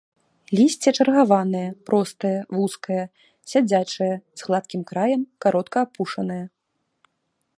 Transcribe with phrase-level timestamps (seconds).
[0.57, 3.03] Лісце чаргаванае, простае, вузкае,
[3.53, 4.09] сядзячае,
[4.41, 6.41] з гладкім краем, каротка апушанае.